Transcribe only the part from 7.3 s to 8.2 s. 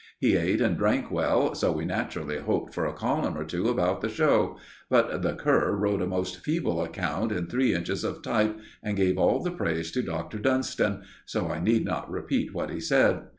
in three inches